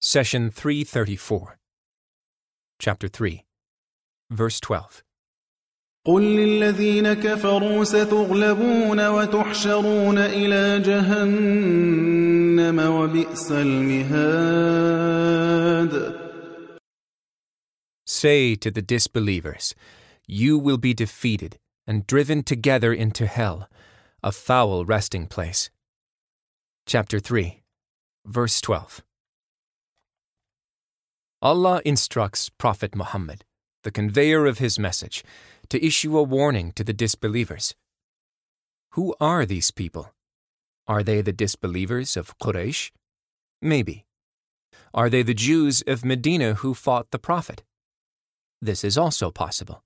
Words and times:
Session 0.00 0.50
334. 0.50 1.58
Chapter 2.78 3.08
3. 3.08 3.44
Verse 4.30 4.60
12. 4.60 5.02
قل 6.06 6.22
للذين 6.22 7.12
كفروا 7.12 7.84
ستغلبون 7.84 9.08
وتحشرون 9.08 10.18
إلى 10.18 10.80
جهنم 10.84 12.78
وبئس 12.78 13.52
المهاد 13.52 15.04
Say 18.06 18.54
to 18.56 18.70
the 18.70 18.82
disbelievers, 18.82 19.74
You 20.26 20.58
will 20.58 20.78
be 20.78 20.92
defeated 20.94 21.58
and 21.86 22.06
driven 22.06 22.42
together 22.42 22.92
into 22.92 23.26
hell, 23.26 23.68
a 24.22 24.30
foul 24.32 24.84
resting 24.84 25.26
place. 25.26 25.70
Chapter 26.86 27.18
3. 27.18 27.62
Verse 28.26 28.60
12. 28.60 29.02
Allah 31.41 31.81
instructs 31.85 32.49
Prophet 32.49 32.95
Muhammad, 32.95 33.45
the 33.83 33.91
conveyor 33.91 34.45
of 34.45 34.57
his 34.57 34.77
message, 34.77 35.23
to 35.69 35.83
issue 35.85 36.17
a 36.17 36.23
warning 36.23 36.73
to 36.73 36.83
the 36.83 36.91
disbelievers. 36.91 37.75
Who 38.91 39.15
are 39.21 39.45
these 39.45 39.71
people? 39.71 40.11
Are 40.85 41.01
they 41.01 41.21
the 41.21 41.31
disbelievers 41.31 42.17
of 42.17 42.37
Quraysh? 42.39 42.91
Maybe. 43.61 44.05
Are 44.93 45.09
they 45.09 45.21
the 45.21 45.33
Jews 45.33 45.81
of 45.87 46.03
Medina 46.03 46.55
who 46.55 46.73
fought 46.73 47.11
the 47.11 47.19
Prophet? 47.19 47.63
This 48.61 48.83
is 48.83 48.97
also 48.97 49.31
possible. 49.31 49.83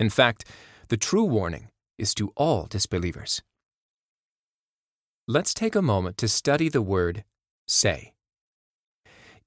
In 0.00 0.08
fact, 0.08 0.46
the 0.88 0.96
true 0.96 1.24
warning 1.24 1.68
is 1.98 2.14
to 2.14 2.32
all 2.36 2.64
disbelievers. 2.64 3.42
Let's 5.26 5.52
take 5.52 5.74
a 5.74 5.82
moment 5.82 6.16
to 6.18 6.28
study 6.28 6.70
the 6.70 6.80
word 6.80 7.24
say. 7.66 8.14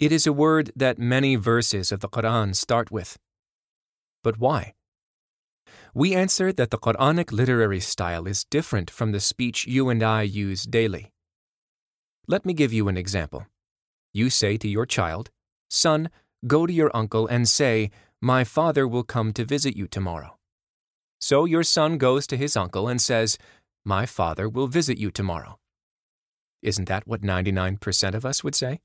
It 0.01 0.11
is 0.11 0.25
a 0.25 0.33
word 0.33 0.71
that 0.75 0.97
many 0.97 1.35
verses 1.35 1.91
of 1.91 1.99
the 1.99 2.09
Quran 2.09 2.55
start 2.55 2.89
with. 2.89 3.19
But 4.23 4.39
why? 4.39 4.73
We 5.93 6.15
answer 6.15 6.51
that 6.51 6.71
the 6.71 6.79
Quranic 6.79 7.31
literary 7.31 7.79
style 7.79 8.25
is 8.25 8.43
different 8.45 8.89
from 8.89 9.11
the 9.11 9.19
speech 9.19 9.67
you 9.67 9.89
and 9.89 10.01
I 10.01 10.23
use 10.23 10.63
daily. 10.63 11.11
Let 12.27 12.47
me 12.47 12.53
give 12.53 12.73
you 12.73 12.87
an 12.87 12.97
example. 12.97 13.45
You 14.11 14.31
say 14.31 14.57
to 14.57 14.67
your 14.67 14.87
child, 14.87 15.29
Son, 15.69 16.09
go 16.47 16.65
to 16.65 16.73
your 16.73 16.89
uncle 16.95 17.27
and 17.27 17.47
say, 17.47 17.91
My 18.19 18.43
father 18.43 18.87
will 18.87 19.03
come 19.03 19.31
to 19.33 19.45
visit 19.45 19.77
you 19.77 19.85
tomorrow. 19.85 20.39
So 21.19 21.45
your 21.45 21.63
son 21.63 21.99
goes 21.99 22.25
to 22.25 22.37
his 22.37 22.57
uncle 22.57 22.87
and 22.87 22.99
says, 22.99 23.37
My 23.85 24.07
father 24.07 24.49
will 24.49 24.65
visit 24.65 24.97
you 24.97 25.11
tomorrow. 25.11 25.59
Isn't 26.63 26.87
that 26.87 27.05
what 27.05 27.21
99% 27.21 28.15
of 28.15 28.25
us 28.25 28.43
would 28.43 28.55
say? 28.55 28.79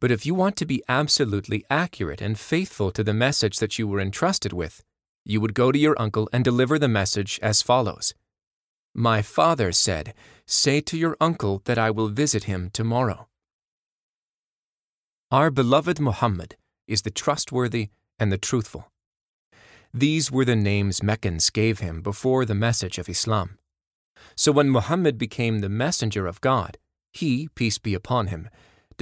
But 0.00 0.10
if 0.10 0.26
you 0.26 0.34
want 0.34 0.56
to 0.56 0.66
be 0.66 0.82
absolutely 0.88 1.64
accurate 1.70 2.20
and 2.20 2.38
faithful 2.38 2.90
to 2.92 3.04
the 3.04 3.14
message 3.14 3.58
that 3.58 3.78
you 3.78 3.86
were 3.86 4.00
entrusted 4.00 4.52
with, 4.52 4.82
you 5.24 5.40
would 5.40 5.54
go 5.54 5.70
to 5.70 5.78
your 5.78 6.00
uncle 6.00 6.28
and 6.32 6.44
deliver 6.44 6.78
the 6.78 6.88
message 6.88 7.38
as 7.42 7.62
follows 7.62 8.14
My 8.94 9.22
father 9.22 9.72
said, 9.72 10.14
Say 10.46 10.80
to 10.82 10.98
your 10.98 11.16
uncle 11.20 11.62
that 11.64 11.78
I 11.78 11.90
will 11.90 12.08
visit 12.08 12.44
him 12.44 12.70
tomorrow. 12.72 13.28
Our 15.30 15.50
beloved 15.50 15.98
Muhammad 16.00 16.56
is 16.86 17.02
the 17.02 17.10
trustworthy 17.10 17.88
and 18.18 18.30
the 18.30 18.38
truthful. 18.38 18.88
These 19.94 20.30
were 20.30 20.44
the 20.44 20.56
names 20.56 21.02
Meccans 21.02 21.50
gave 21.50 21.80
him 21.80 22.02
before 22.02 22.44
the 22.44 22.54
message 22.54 22.98
of 22.98 23.08
Islam. 23.08 23.58
So 24.36 24.52
when 24.52 24.70
Muhammad 24.70 25.18
became 25.18 25.58
the 25.58 25.68
messenger 25.68 26.26
of 26.26 26.40
God, 26.40 26.78
he, 27.12 27.48
peace 27.54 27.78
be 27.78 27.94
upon 27.94 28.28
him, 28.28 28.48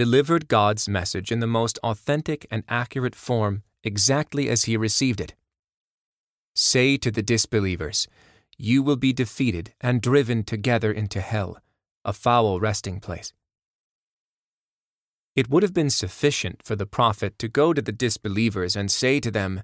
delivered 0.00 0.48
God's 0.48 0.88
message 0.88 1.30
in 1.30 1.40
the 1.40 1.46
most 1.46 1.78
authentic 1.82 2.46
and 2.50 2.64
accurate 2.70 3.14
form 3.14 3.62
exactly 3.84 4.48
as 4.48 4.64
he 4.64 4.74
received 4.74 5.20
it. 5.20 5.34
Say 6.54 6.96
to 6.96 7.10
the 7.10 7.22
disbelievers, 7.22 8.08
You 8.56 8.82
will 8.82 8.96
be 8.96 9.12
defeated 9.12 9.74
and 9.78 10.00
driven 10.00 10.42
together 10.42 10.90
into 10.90 11.20
hell, 11.20 11.58
a 12.02 12.14
foul 12.14 12.60
resting 12.60 12.98
place. 12.98 13.34
It 15.36 15.50
would 15.50 15.62
have 15.62 15.74
been 15.74 15.90
sufficient 15.90 16.62
for 16.62 16.76
the 16.76 16.86
prophet 16.86 17.38
to 17.38 17.46
go 17.48 17.74
to 17.74 17.82
the 17.82 17.92
disbelievers 17.92 18.76
and 18.76 18.90
say 18.90 19.20
to 19.20 19.30
them, 19.30 19.62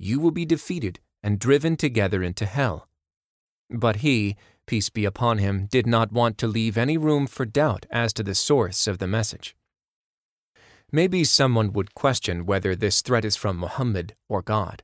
You 0.00 0.18
will 0.18 0.32
be 0.32 0.44
defeated 0.44 0.98
and 1.22 1.38
driven 1.38 1.76
together 1.76 2.24
into 2.24 2.44
hell. 2.44 2.88
But 3.70 3.96
he, 4.06 4.34
peace 4.66 4.90
be 4.90 5.04
upon 5.04 5.38
him, 5.38 5.66
did 5.66 5.86
not 5.86 6.10
want 6.10 6.38
to 6.38 6.48
leave 6.48 6.76
any 6.76 6.98
room 6.98 7.28
for 7.28 7.46
doubt 7.46 7.86
as 7.88 8.12
to 8.14 8.24
the 8.24 8.34
source 8.34 8.88
of 8.88 8.98
the 8.98 9.06
message. 9.06 9.54
Maybe 10.92 11.24
someone 11.24 11.72
would 11.72 11.94
question 11.94 12.46
whether 12.46 12.74
this 12.74 13.00
threat 13.02 13.24
is 13.24 13.36
from 13.36 13.58
Muhammad 13.58 14.14
or 14.28 14.42
God. 14.42 14.82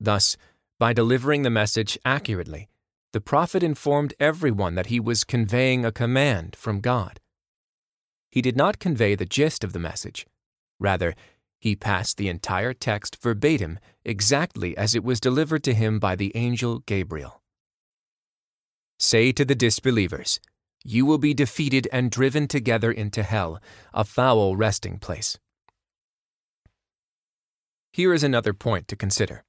Thus, 0.00 0.36
by 0.78 0.92
delivering 0.92 1.42
the 1.42 1.50
message 1.50 1.98
accurately, 2.04 2.68
the 3.12 3.20
prophet 3.20 3.62
informed 3.62 4.14
everyone 4.18 4.74
that 4.74 4.86
he 4.86 4.98
was 4.98 5.22
conveying 5.22 5.84
a 5.84 5.92
command 5.92 6.56
from 6.56 6.80
God. 6.80 7.20
He 8.30 8.42
did 8.42 8.56
not 8.56 8.80
convey 8.80 9.14
the 9.14 9.26
gist 9.26 9.62
of 9.62 9.72
the 9.72 9.78
message. 9.78 10.26
Rather, 10.80 11.14
he 11.60 11.76
passed 11.76 12.16
the 12.16 12.28
entire 12.28 12.72
text 12.74 13.22
verbatim 13.22 13.78
exactly 14.04 14.76
as 14.76 14.94
it 14.94 15.04
was 15.04 15.20
delivered 15.20 15.62
to 15.64 15.74
him 15.74 15.98
by 15.98 16.16
the 16.16 16.32
angel 16.34 16.80
Gabriel. 16.80 17.40
Say 18.98 19.32
to 19.32 19.44
the 19.44 19.54
disbelievers, 19.54 20.40
You 20.84 21.06
will 21.06 21.18
be 21.18 21.32
defeated 21.32 21.88
and 21.90 22.10
driven 22.10 22.46
together 22.46 22.92
into 22.92 23.22
hell, 23.22 23.58
a 23.94 24.04
foul 24.04 24.54
resting 24.54 24.98
place. 24.98 25.38
Here 27.90 28.12
is 28.12 28.22
another 28.22 28.52
point 28.52 28.86
to 28.88 28.96
consider. 28.96 29.44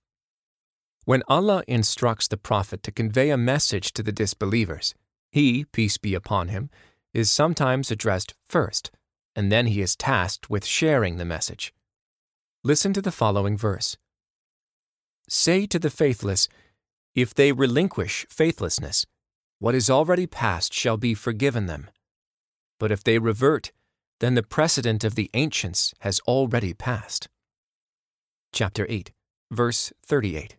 When 1.03 1.23
Allah 1.27 1.63
instructs 1.67 2.27
the 2.27 2.37
Prophet 2.37 2.81
to 2.83 2.91
convey 2.91 3.29
a 3.29 3.37
message 3.37 3.91
to 3.93 4.03
the 4.03 4.13
disbelievers, 4.13 4.95
he, 5.31 5.65
peace 5.65 5.97
be 5.97 6.13
upon 6.13 6.47
him, 6.47 6.69
is 7.13 7.29
sometimes 7.29 7.91
addressed 7.91 8.33
first, 8.43 8.91
and 9.35 9.51
then 9.51 9.67
he 9.67 9.81
is 9.81 9.95
tasked 9.95 10.49
with 10.49 10.65
sharing 10.65 11.17
the 11.17 11.25
message. 11.25 11.73
Listen 12.63 12.93
to 12.93 13.01
the 13.01 13.11
following 13.11 13.57
verse 13.57 13.97
Say 15.27 15.65
to 15.67 15.79
the 15.79 15.89
faithless, 15.89 16.47
if 17.13 17.33
they 17.33 17.51
relinquish 17.51 18.25
faithlessness, 18.29 19.05
what 19.65 19.73
is 19.73 19.89
already 19.89 20.27
past 20.27 20.71
shall 20.71 20.95
be 20.95 21.15
forgiven 21.15 21.65
them. 21.65 21.89
But 22.79 22.91
if 22.91 23.03
they 23.03 23.17
revert, 23.17 23.71
then 24.19 24.35
the 24.35 24.43
precedent 24.43 25.03
of 25.03 25.15
the 25.15 25.31
ancients 25.33 25.91
has 26.01 26.19
already 26.27 26.75
passed. 26.75 27.29
Chapter 28.53 28.85
8, 28.87 29.11
verse 29.49 29.91
38. 30.05 30.57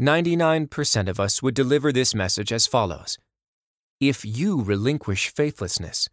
99% 0.00 1.06
of 1.06 1.20
us 1.20 1.42
would 1.42 1.54
deliver 1.54 1.92
this 1.92 2.14
message 2.14 2.50
as 2.50 2.66
follows 2.66 3.18
If 4.00 4.24
you 4.24 4.62
relinquish 4.62 5.28
faithlessness, 5.28 6.08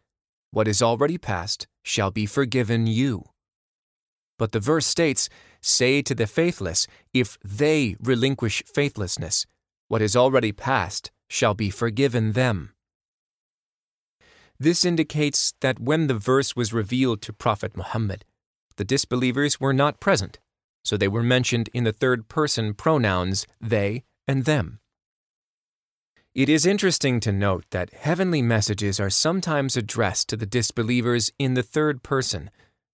what 0.51 0.67
is 0.67 0.81
already 0.81 1.17
past 1.17 1.65
shall 1.81 2.11
be 2.11 2.25
forgiven 2.25 2.87
you. 2.87 3.23
But 4.37 4.51
the 4.51 4.59
verse 4.59 4.85
states, 4.85 5.29
Say 5.61 6.01
to 6.01 6.13
the 6.13 6.27
faithless, 6.27 6.87
if 7.13 7.37
they 7.41 7.95
relinquish 8.01 8.63
faithlessness, 8.65 9.45
what 9.89 10.01
is 10.01 10.15
already 10.15 10.53
past 10.53 11.11
shall 11.27 11.53
be 11.53 11.69
forgiven 11.69 12.31
them. 12.31 12.73
This 14.57 14.85
indicates 14.85 15.53
that 15.59 15.79
when 15.79 16.07
the 16.07 16.13
verse 16.13 16.55
was 16.55 16.71
revealed 16.71 17.21
to 17.23 17.33
Prophet 17.33 17.75
Muhammad, 17.75 18.23
the 18.77 18.85
disbelievers 18.85 19.59
were 19.59 19.73
not 19.73 19.99
present 19.99 20.39
so 20.83 20.97
they 20.97 21.07
were 21.07 21.23
mentioned 21.23 21.69
in 21.73 21.83
the 21.83 21.91
third 21.91 22.27
person 22.27 22.73
pronouns 22.73 23.45
they 23.61 24.03
and 24.27 24.45
them. 24.45 24.79
It 26.35 26.49
is 26.49 26.65
interesting 26.65 27.19
to 27.21 27.31
note 27.31 27.65
that 27.71 27.93
heavenly 27.93 28.41
messages 28.41 28.99
are 28.99 29.09
sometimes 29.09 29.75
addressed 29.75 30.29
to 30.29 30.37
the 30.37 30.45
disbelievers 30.45 31.31
in 31.37 31.55
the 31.55 31.63
third 31.63 32.03
person, 32.03 32.49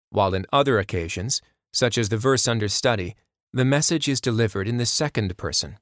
while 0.10 0.34
in 0.34 0.46
other 0.52 0.80
occasions, 0.80 1.42
such 1.74 1.98
as 1.98 2.10
the 2.10 2.18
verse 2.18 2.48
under 2.48 2.68
study, 2.68 3.16
the 3.54 3.66
message 3.66 4.08
is 4.08 4.22
delivered 4.22 4.68
in 4.68 4.78
the 4.78 4.86
second 4.86 5.38
person. 5.38 5.78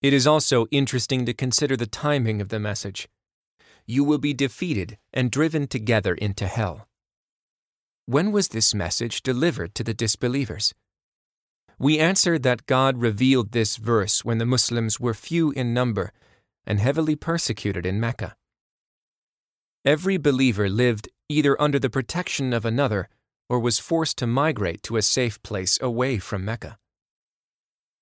It 0.00 0.12
is 0.12 0.26
also 0.26 0.66
interesting 0.70 1.26
to 1.26 1.34
consider 1.34 1.76
the 1.76 1.86
timing 1.86 2.40
of 2.40 2.50
the 2.50 2.60
message. 2.60 3.08
You 3.84 4.04
will 4.04 4.18
be 4.18 4.32
defeated 4.32 4.98
and 5.12 5.30
driven 5.30 5.66
together 5.66 6.14
into 6.14 6.46
hell. 6.46 6.86
When 8.06 8.30
was 8.30 8.48
this 8.48 8.74
message 8.74 9.22
delivered 9.22 9.74
to 9.74 9.84
the 9.84 9.94
disbelievers? 9.94 10.72
We 11.78 11.98
answer 11.98 12.38
that 12.38 12.66
God 12.66 12.98
revealed 12.98 13.52
this 13.52 13.76
verse 13.76 14.24
when 14.24 14.38
the 14.38 14.46
Muslims 14.46 15.00
were 15.00 15.14
few 15.14 15.50
in 15.50 15.74
number 15.74 16.12
and 16.64 16.80
heavily 16.80 17.16
persecuted 17.16 17.84
in 17.84 17.98
Mecca. 17.98 18.36
Every 19.84 20.16
believer 20.16 20.68
lived 20.68 21.08
either 21.28 21.60
under 21.60 21.78
the 21.78 21.90
protection 21.90 22.52
of 22.52 22.64
another 22.64 23.08
or 23.48 23.58
was 23.58 23.78
forced 23.78 24.18
to 24.18 24.26
migrate 24.26 24.82
to 24.84 24.96
a 24.96 25.02
safe 25.02 25.42
place 25.42 25.78
away 25.80 26.18
from 26.18 26.44
Mecca. 26.44 26.78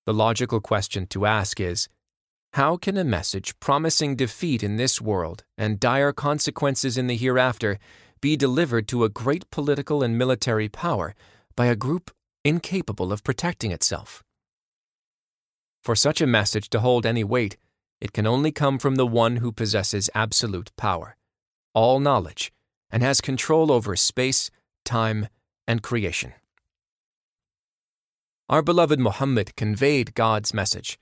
The 0.07 0.13
logical 0.13 0.61
question 0.61 1.05
to 1.07 1.25
ask 1.25 1.59
is 1.59 1.89
how 2.53 2.77
can 2.77 2.95
a 2.95 3.03
message 3.03 3.59
promising 3.59 4.15
defeat 4.15 4.63
in 4.63 4.77
this 4.77 5.01
world 5.01 5.43
and 5.57 5.81
dire 5.81 6.13
consequences 6.13 6.97
in 6.97 7.07
the 7.07 7.17
hereafter 7.17 7.77
be 8.21 8.37
delivered 8.37 8.87
to 8.87 9.03
a 9.03 9.09
great 9.09 9.51
political 9.51 10.03
and 10.03 10.17
military 10.17 10.69
power 10.69 11.13
by 11.57 11.65
a 11.65 11.75
group 11.75 12.09
incapable 12.45 13.11
of 13.11 13.25
protecting 13.25 13.73
itself. 13.73 14.23
For 15.83 15.93
such 15.93 16.21
a 16.21 16.25
message 16.25 16.69
to 16.69 16.79
hold 16.79 17.05
any 17.05 17.25
weight, 17.25 17.57
it 17.99 18.13
can 18.13 18.25
only 18.25 18.53
come 18.53 18.79
from 18.79 18.95
the 18.95 19.05
one 19.05 19.35
who 19.37 19.51
possesses 19.51 20.09
absolute 20.15 20.71
power, 20.77 21.17
all 21.73 21.99
knowledge, 21.99 22.53
and 22.89 23.03
has 23.03 23.19
control 23.19 23.73
over 23.73 23.93
space, 23.97 24.51
time, 24.85 25.27
and 25.67 25.83
creation. 25.83 26.31
Our 28.49 28.61
beloved 28.61 28.97
Muhammad 28.97 29.57
conveyed 29.57 30.15
God's 30.15 30.53
message, 30.53 30.97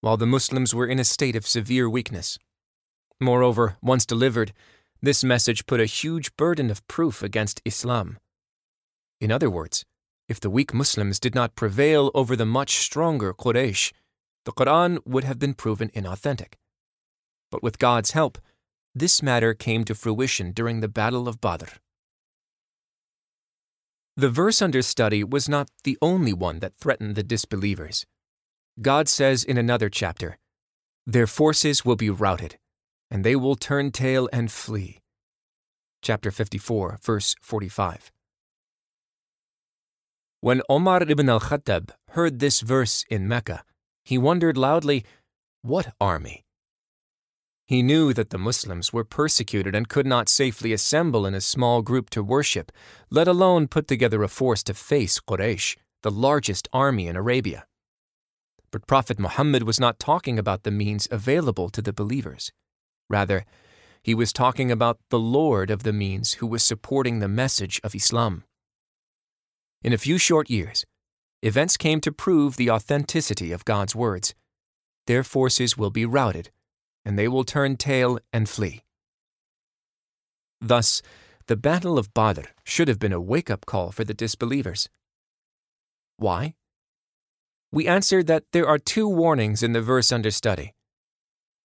while 0.00 0.16
the 0.16 0.26
Muslims 0.26 0.74
were 0.74 0.88
in 0.88 0.98
a 0.98 1.04
state 1.04 1.36
of 1.36 1.46
severe 1.46 1.88
weakness. 1.88 2.40
Moreover, 3.20 3.76
once 3.80 4.04
delivered, 4.04 4.52
this 5.00 5.22
message 5.22 5.64
put 5.66 5.78
a 5.78 5.86
huge 5.86 6.34
burden 6.36 6.72
of 6.72 6.84
proof 6.88 7.22
against 7.22 7.62
Islam. 7.64 8.18
In 9.20 9.30
other 9.30 9.48
words, 9.48 9.84
if 10.28 10.40
the 10.40 10.50
weak 10.50 10.74
Muslims 10.74 11.20
did 11.20 11.36
not 11.36 11.54
prevail 11.54 12.10
over 12.14 12.34
the 12.34 12.44
much 12.44 12.78
stronger 12.78 13.32
Quraysh, 13.32 13.92
the 14.44 14.52
Quran 14.52 14.98
would 15.06 15.22
have 15.22 15.38
been 15.38 15.54
proven 15.54 15.90
inauthentic. 15.90 16.54
But 17.52 17.62
with 17.62 17.78
God's 17.78 18.10
help, 18.10 18.38
this 18.92 19.22
matter 19.22 19.54
came 19.54 19.84
to 19.84 19.94
fruition 19.94 20.50
during 20.50 20.80
the 20.80 20.88
Battle 20.88 21.28
of 21.28 21.40
Badr. 21.40 21.78
The 24.18 24.28
verse 24.28 24.60
under 24.60 24.82
study 24.82 25.22
was 25.22 25.48
not 25.48 25.70
the 25.84 25.96
only 26.02 26.32
one 26.32 26.58
that 26.58 26.74
threatened 26.74 27.14
the 27.14 27.22
disbelievers. 27.22 28.04
God 28.82 29.08
says 29.08 29.44
in 29.44 29.56
another 29.56 29.88
chapter, 29.88 30.38
Their 31.06 31.28
forces 31.28 31.84
will 31.84 31.94
be 31.94 32.10
routed, 32.10 32.58
and 33.12 33.22
they 33.22 33.36
will 33.36 33.54
turn 33.54 33.92
tail 33.92 34.28
and 34.32 34.50
flee. 34.50 34.98
Chapter 36.02 36.32
54, 36.32 36.98
verse 37.00 37.36
45. 37.40 38.10
When 40.40 40.62
Omar 40.68 41.04
ibn 41.04 41.28
al 41.28 41.38
Khattab 41.38 41.90
heard 42.10 42.40
this 42.40 42.60
verse 42.60 43.04
in 43.08 43.28
Mecca, 43.28 43.62
he 44.04 44.18
wondered 44.18 44.56
loudly, 44.56 45.04
What 45.62 45.94
army? 46.00 46.44
He 47.68 47.82
knew 47.82 48.14
that 48.14 48.30
the 48.30 48.38
Muslims 48.38 48.94
were 48.94 49.04
persecuted 49.04 49.74
and 49.74 49.90
could 49.90 50.06
not 50.06 50.30
safely 50.30 50.72
assemble 50.72 51.26
in 51.26 51.34
a 51.34 51.40
small 51.42 51.82
group 51.82 52.08
to 52.10 52.22
worship, 52.22 52.72
let 53.10 53.28
alone 53.28 53.68
put 53.68 53.86
together 53.86 54.22
a 54.22 54.28
force 54.28 54.62
to 54.64 54.74
face 54.74 55.20
Quraysh, 55.20 55.76
the 56.02 56.10
largest 56.10 56.66
army 56.72 57.08
in 57.08 57.14
Arabia. 57.14 57.66
But 58.70 58.86
Prophet 58.86 59.18
Muhammad 59.18 59.64
was 59.64 59.78
not 59.78 59.98
talking 59.98 60.38
about 60.38 60.62
the 60.62 60.70
means 60.70 61.08
available 61.10 61.68
to 61.68 61.82
the 61.82 61.92
believers. 61.92 62.52
Rather, 63.10 63.44
he 64.02 64.14
was 64.14 64.32
talking 64.32 64.72
about 64.72 64.98
the 65.10 65.18
Lord 65.18 65.70
of 65.70 65.82
the 65.82 65.92
means 65.92 66.34
who 66.34 66.46
was 66.46 66.62
supporting 66.62 67.18
the 67.18 67.28
message 67.28 67.82
of 67.84 67.94
Islam. 67.94 68.44
In 69.82 69.92
a 69.92 69.98
few 69.98 70.16
short 70.16 70.48
years, 70.48 70.86
events 71.42 71.76
came 71.76 72.00
to 72.00 72.12
prove 72.12 72.56
the 72.56 72.70
authenticity 72.70 73.52
of 73.52 73.66
God's 73.66 73.94
words. 73.94 74.34
Their 75.06 75.22
forces 75.22 75.76
will 75.76 75.90
be 75.90 76.06
routed 76.06 76.50
and 77.08 77.18
they 77.18 77.26
will 77.26 77.42
turn 77.42 77.74
tail 77.74 78.18
and 78.34 78.46
flee. 78.50 78.82
Thus, 80.60 81.00
the 81.46 81.56
Battle 81.56 81.98
of 81.98 82.12
Badr 82.12 82.42
should 82.64 82.86
have 82.86 82.98
been 82.98 83.14
a 83.14 83.20
wake 83.20 83.48
up 83.48 83.64
call 83.64 83.92
for 83.92 84.04
the 84.04 84.12
disbelievers. 84.12 84.90
Why? 86.18 86.54
We 87.72 87.88
answer 87.88 88.22
that 88.24 88.44
there 88.52 88.68
are 88.68 88.78
two 88.78 89.08
warnings 89.08 89.62
in 89.62 89.72
the 89.72 89.80
verse 89.80 90.12
under 90.12 90.30
study. 90.30 90.74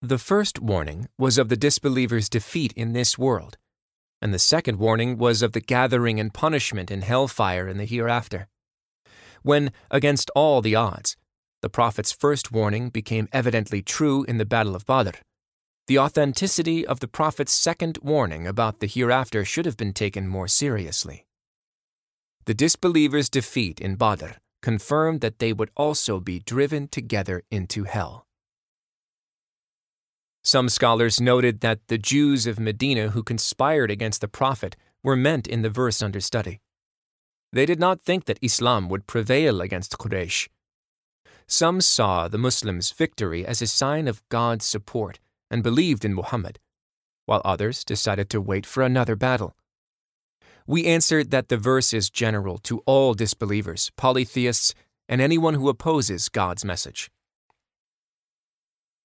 The 0.01 0.17
first 0.17 0.61
warning 0.61 1.09
was 1.17 1.37
of 1.37 1.49
the 1.49 1.57
disbelievers' 1.57 2.29
defeat 2.29 2.71
in 2.77 2.93
this 2.93 3.17
world, 3.17 3.57
and 4.21 4.33
the 4.33 4.39
second 4.39 4.79
warning 4.79 5.17
was 5.17 5.41
of 5.41 5.51
the 5.51 5.59
gathering 5.59 6.21
and 6.21 6.33
punishment 6.33 6.89
in 6.89 7.01
hellfire 7.01 7.67
in 7.67 7.77
the 7.77 7.85
hereafter. 7.85 8.47
When, 9.41 9.73
against 9.91 10.31
all 10.35 10.61
the 10.61 10.75
odds, 10.75 11.17
the 11.61 11.69
Prophet's 11.69 12.13
first 12.13 12.53
warning 12.53 12.89
became 12.89 13.27
evidently 13.33 13.81
true 13.81 14.23
in 14.23 14.37
the 14.37 14.45
Battle 14.45 14.73
of 14.73 14.85
Badr, 14.85 15.17
the 15.87 15.99
authenticity 15.99 16.87
of 16.87 17.01
the 17.01 17.07
Prophet's 17.07 17.51
second 17.51 17.99
warning 18.01 18.47
about 18.47 18.79
the 18.79 18.87
hereafter 18.87 19.43
should 19.43 19.65
have 19.65 19.75
been 19.75 19.93
taken 19.93 20.27
more 20.27 20.47
seriously. 20.47 21.25
The 22.45 22.53
disbelievers' 22.53 23.29
defeat 23.29 23.81
in 23.81 23.95
Badr 23.95 24.31
confirmed 24.61 25.19
that 25.21 25.39
they 25.39 25.51
would 25.51 25.71
also 25.75 26.21
be 26.21 26.39
driven 26.39 26.87
together 26.87 27.43
into 27.51 27.83
hell. 27.83 28.25
Some 30.41 30.69
scholars 30.69 31.19
noted 31.19 31.59
that 31.61 31.87
the 31.87 31.97
Jews 31.97 32.47
of 32.47 32.59
Medina 32.59 33.09
who 33.09 33.23
conspired 33.23 33.91
against 33.91 34.21
the 34.21 34.27
Prophet 34.27 34.75
were 35.03 35.15
meant 35.15 35.47
in 35.47 35.63
the 35.63 35.69
verse 35.69 36.01
under 36.01 36.21
study. 36.21 36.61
They 37.51 37.65
did 37.65 37.79
not 37.79 38.01
think 38.01 38.25
that 38.25 38.39
Islam 38.41 38.87
would 38.89 39.05
prevail 39.05 39.61
against 39.61 39.97
Quraysh. 39.97 40.47
Some 41.45 41.81
saw 41.81 42.27
the 42.27 42.37
Muslims' 42.37 42.91
victory 42.91 43.45
as 43.45 43.61
a 43.61 43.67
sign 43.67 44.07
of 44.07 44.27
God's 44.29 44.65
support 44.65 45.19
and 45.53 45.61
believed 45.61 46.03
in 46.03 46.15
Muhammad, 46.15 46.57
while 47.27 47.41
others 47.45 47.83
decided 47.83 48.27
to 48.31 48.41
wait 48.41 48.65
for 48.65 48.81
another 48.81 49.15
battle. 49.15 49.55
We 50.65 50.85
answered 50.85 51.29
that 51.29 51.49
the 51.49 51.57
verse 51.57 51.93
is 51.93 52.09
general 52.09 52.57
to 52.69 52.81
all 52.87 53.13
disbelievers, 53.13 53.91
polytheists, 53.95 54.73
and 55.07 55.21
anyone 55.21 55.53
who 55.53 55.69
opposes 55.69 56.27
God's 56.27 56.65
message. 56.65 57.11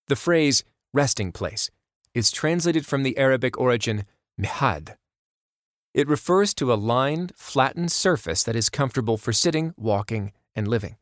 The 0.06 0.16
phrase 0.16 0.64
resting 0.94 1.32
place 1.32 1.70
is 2.14 2.30
translated 2.30 2.86
from 2.86 3.02
the 3.02 3.18
Arabic 3.18 3.58
origin 3.60 4.06
mihad. 4.38 4.96
It 5.92 6.08
refers 6.08 6.54
to 6.54 6.72
a 6.72 6.80
lined, 6.94 7.32
flattened 7.36 7.92
surface 7.92 8.42
that 8.44 8.56
is 8.56 8.70
comfortable 8.70 9.18
for 9.18 9.34
sitting, 9.34 9.74
walking, 9.76 10.32
and 10.56 10.66
living. 10.66 10.96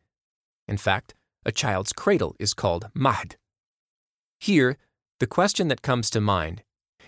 In 0.66 0.76
fact, 0.76 1.14
a 1.44 1.52
child's 1.52 1.92
cradle 1.92 2.34
is 2.40 2.52
called 2.52 2.88
mahd. 2.94 3.36
Here, 4.40 4.76
the 5.18 5.26
question 5.26 5.68
that 5.68 5.82
comes 5.82 6.10
to 6.10 6.20
mind 6.20 6.62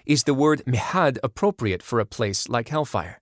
is 0.06 0.24
the 0.24 0.34
word 0.34 0.62
mihad 0.66 1.18
appropriate 1.22 1.82
for 1.82 2.00
a 2.00 2.06
place 2.06 2.48
like 2.48 2.68
hellfire? 2.68 3.20